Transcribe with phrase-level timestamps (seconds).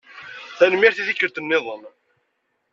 [0.57, 1.81] Tanemmirt i tikkelt-nniḍen.